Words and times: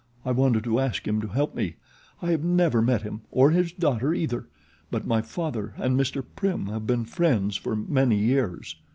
I 0.25 0.31
wanted 0.31 0.63
to 0.63 0.79
ask 0.79 1.07
him 1.07 1.21
to 1.21 1.27
help 1.27 1.53
me. 1.53 1.75
I 2.23 2.31
have 2.31 2.43
never 2.43 2.81
met 2.81 3.03
him, 3.03 3.21
or 3.29 3.51
his 3.51 3.71
daughter 3.71 4.15
either; 4.15 4.47
but 4.89 5.05
my 5.05 5.21
father 5.21 5.75
and 5.77 5.95
Mr. 5.95 6.23
Prim 6.35 6.65
have 6.69 6.87
been 6.87 7.05
friends 7.05 7.55
for 7.55 7.75
many 7.75 8.17
years. 8.17 8.77